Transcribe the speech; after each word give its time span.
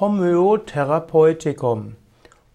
Homöotherapeutikum. 0.00 1.96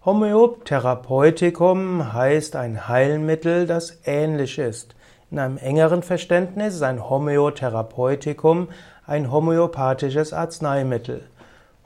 Homöotherapeutikum 0.04 2.12
heißt 2.12 2.56
ein 2.56 2.88
Heilmittel, 2.88 3.68
das 3.68 4.00
ähnlich 4.04 4.58
ist. 4.58 4.96
In 5.30 5.38
einem 5.38 5.56
engeren 5.56 6.02
Verständnis 6.02 6.74
ist 6.74 6.82
ein 6.82 7.08
Homöotherapeutikum 7.08 8.70
ein 9.06 9.30
homöopathisches 9.30 10.32
Arzneimittel. 10.32 11.28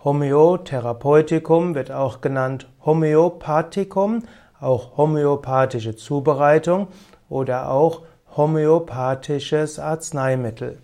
Homöotherapeutikum 0.02 1.74
wird 1.74 1.92
auch 1.92 2.22
genannt 2.22 2.66
Homöopathikum, 2.86 4.22
auch 4.58 4.96
homöopathische 4.96 5.96
Zubereitung 5.96 6.88
oder 7.28 7.70
auch 7.70 8.00
homöopathisches 8.38 9.78
Arzneimittel. 9.78 10.78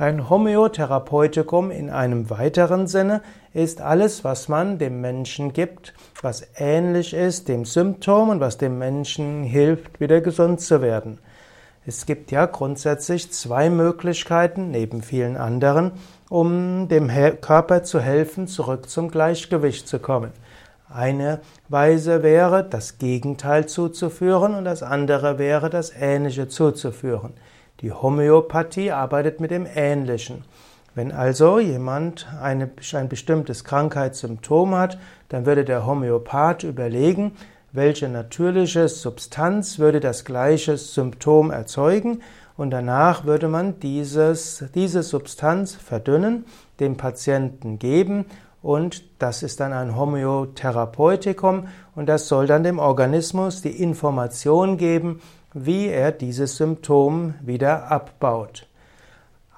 Ein 0.00 0.30
Homöotherapeutikum 0.30 1.72
in 1.72 1.90
einem 1.90 2.30
weiteren 2.30 2.86
Sinne 2.86 3.20
ist 3.52 3.80
alles, 3.80 4.22
was 4.22 4.46
man 4.46 4.78
dem 4.78 5.00
Menschen 5.00 5.52
gibt, 5.52 5.92
was 6.22 6.46
ähnlich 6.54 7.14
ist 7.14 7.48
dem 7.48 7.64
Symptom 7.64 8.28
und 8.28 8.38
was 8.38 8.58
dem 8.58 8.78
Menschen 8.78 9.42
hilft, 9.42 9.98
wieder 9.98 10.20
gesund 10.20 10.60
zu 10.60 10.82
werden. 10.82 11.18
Es 11.84 12.06
gibt 12.06 12.30
ja 12.30 12.46
grundsätzlich 12.46 13.32
zwei 13.32 13.70
Möglichkeiten, 13.70 14.70
neben 14.70 15.02
vielen 15.02 15.36
anderen, 15.36 15.90
um 16.28 16.86
dem 16.86 17.10
Körper 17.40 17.82
zu 17.82 17.98
helfen, 17.98 18.46
zurück 18.46 18.88
zum 18.88 19.10
Gleichgewicht 19.10 19.88
zu 19.88 19.98
kommen. 19.98 20.30
Eine 20.88 21.40
Weise 21.68 22.22
wäre, 22.22 22.62
das 22.62 22.98
Gegenteil 22.98 23.66
zuzuführen 23.66 24.54
und 24.54 24.64
das 24.64 24.84
andere 24.84 25.40
wäre, 25.40 25.70
das 25.70 25.90
Ähnliche 25.90 26.46
zuzuführen. 26.46 27.32
Die 27.80 27.92
Homöopathie 27.92 28.90
arbeitet 28.90 29.40
mit 29.40 29.52
dem 29.52 29.64
Ähnlichen. 29.72 30.44
Wenn 30.96 31.12
also 31.12 31.60
jemand 31.60 32.26
eine, 32.42 32.70
ein 32.92 33.08
bestimmtes 33.08 33.62
Krankheitssymptom 33.62 34.74
hat, 34.74 34.98
dann 35.28 35.46
würde 35.46 35.64
der 35.64 35.86
Homöopath 35.86 36.64
überlegen, 36.64 37.36
welche 37.70 38.08
natürliche 38.08 38.88
Substanz 38.88 39.78
würde 39.78 40.00
das 40.00 40.24
gleiche 40.24 40.76
Symptom 40.76 41.52
erzeugen 41.52 42.22
und 42.56 42.70
danach 42.70 43.26
würde 43.26 43.46
man 43.46 43.78
dieses, 43.78 44.64
diese 44.74 45.04
Substanz 45.04 45.76
verdünnen, 45.76 46.46
dem 46.80 46.96
Patienten 46.96 47.78
geben 47.78 48.26
und 48.62 49.04
das 49.20 49.42
ist 49.42 49.60
dann 49.60 49.72
ein 49.72 49.96
Homöotherapeutikum 49.96 51.68
und 51.94 52.08
das 52.08 52.28
soll 52.28 52.46
dann 52.46 52.64
dem 52.64 52.78
Organismus 52.78 53.62
die 53.62 53.82
Information 53.82 54.76
geben, 54.76 55.20
wie 55.54 55.88
er 55.88 56.12
dieses 56.12 56.56
Symptom 56.56 57.34
wieder 57.40 57.90
abbaut. 57.90 58.66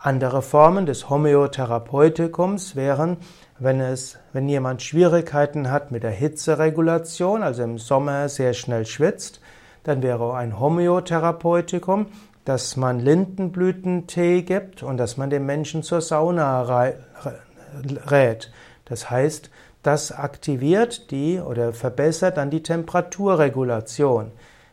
Andere 0.02 0.40
Formen 0.40 0.86
des 0.86 1.10
Homöotherapeutikum 1.10 2.56
wären, 2.74 3.18
wenn 3.58 3.80
es, 3.80 4.18
wenn 4.32 4.48
jemand 4.48 4.80
Schwierigkeiten 4.80 5.70
hat 5.70 5.90
mit 5.90 6.02
der 6.02 6.10
Hitzeregulation, 6.10 7.42
also 7.42 7.62
im 7.62 7.76
Sommer 7.76 8.28
sehr 8.30 8.54
schnell 8.54 8.86
schwitzt, 8.86 9.40
dann 9.82 10.02
wäre 10.02 10.34
ein 10.34 10.58
Homöotherapeutikum, 10.58 12.06
dass 12.46 12.76
man 12.76 13.00
Lindenblütentee 13.00 14.42
gibt 14.42 14.82
und 14.82 14.96
dass 14.96 15.18
man 15.18 15.28
den 15.28 15.44
Menschen 15.44 15.82
zur 15.82 16.00
Sauna 16.00 16.62
rät. 18.06 18.50
Das 18.90 19.08
heißt, 19.08 19.50
das 19.82 20.12
aktiviert 20.12 21.10
die 21.10 21.40
oder 21.40 21.72
verbessert 21.72 22.36
dann 22.36 22.50
die 22.50 22.62
Temperaturregulation. 22.62 24.32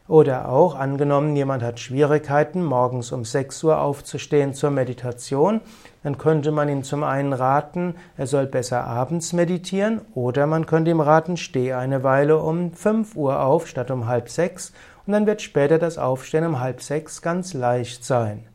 Oder 0.10 0.50
auch 0.50 0.76
angenommen, 0.76 1.36
jemand 1.36 1.64
hat 1.64 1.80
Schwierigkeiten, 1.80 2.64
morgens 2.64 3.12
um 3.12 3.26
6 3.26 3.64
Uhr 3.66 3.80
aufzustehen 3.80 4.54
zur 4.54 4.72
Meditation, 4.72 5.62
dann 6.04 6.18
könnte 6.18 6.52
man 6.52 6.70
ihm 6.70 6.84
zum 6.84 7.04
einen 7.04 7.34
raten, 7.34 7.95
er 8.16 8.26
soll 8.26 8.48
besser 8.48 8.86
abends 8.86 9.34
meditieren, 9.34 10.02
oder 10.16 10.48
man 10.48 10.66
könnte 10.66 10.92
ihm 10.92 11.02
raten, 11.02 11.36
steh 11.36 11.73
eine 11.73 12.04
Weile 12.04 12.38
um 12.38 12.72
5 12.72 13.16
Uhr 13.18 13.42
auf 13.42 13.68
statt 13.68 13.92
um 13.92 14.08
halb 14.08 14.30
sechs, 14.30 14.72
und 15.06 15.14
dann 15.14 15.26
wird 15.26 15.42
später 15.42 15.78
das 15.78 15.98
Aufstehen 15.98 16.45
um 16.45 16.60
halb 16.62 16.82
sechs 16.82 17.22
ganz 17.22 17.54
leicht 17.54 18.06
sein. 18.06 18.45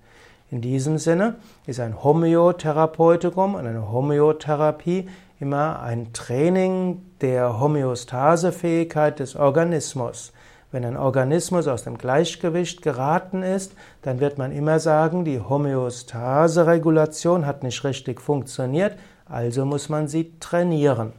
In 0.52 0.60
diesem 0.60 0.98
Sinne 0.98 1.36
ist 1.66 1.80
ein 1.80 2.04
Homöotherapeutikum 2.04 3.54
und 3.54 3.66
eine 3.66 3.90
Homöotherapie 3.90 5.08
immer 5.40 5.80
ein 5.80 6.12
Training 6.12 7.00
der 7.22 7.58
Homöostasefähigkeit 7.58 9.18
des 9.18 9.34
Organismus. 9.34 10.34
Wenn 10.70 10.84
ein 10.84 10.98
Organismus 10.98 11.68
aus 11.68 11.84
dem 11.84 11.96
Gleichgewicht 11.96 12.82
geraten 12.82 13.42
ist, 13.42 13.72
dann 14.02 14.20
wird 14.20 14.36
man 14.36 14.52
immer 14.52 14.78
sagen, 14.78 15.24
die 15.24 15.40
Homöostase-Regulation 15.40 17.46
hat 17.46 17.62
nicht 17.62 17.82
richtig 17.82 18.20
funktioniert, 18.20 18.98
also 19.24 19.64
muss 19.64 19.88
man 19.88 20.06
sie 20.06 20.38
trainieren. 20.38 21.14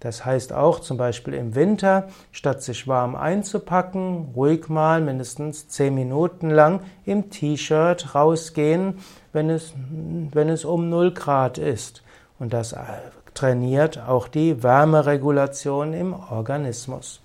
Das 0.00 0.24
heißt 0.24 0.52
auch 0.52 0.78
zum 0.80 0.96
Beispiel 0.96 1.34
im 1.34 1.54
Winter, 1.54 2.08
statt 2.30 2.62
sich 2.62 2.86
warm 2.86 3.16
einzupacken, 3.16 4.32
ruhig 4.36 4.68
mal 4.68 5.00
mindestens 5.00 5.68
10 5.68 5.94
Minuten 5.94 6.50
lang 6.50 6.80
im 7.04 7.30
T-Shirt 7.30 8.14
rausgehen, 8.14 8.98
wenn 9.32 9.50
es, 9.50 9.74
wenn 10.32 10.48
es 10.48 10.64
um 10.64 10.88
0 10.88 11.12
Grad 11.14 11.58
ist. 11.58 12.02
Und 12.38 12.52
das 12.52 12.76
trainiert 13.34 14.00
auch 14.06 14.28
die 14.28 14.62
Wärmeregulation 14.62 15.92
im 15.92 16.14
Organismus. 16.14 17.20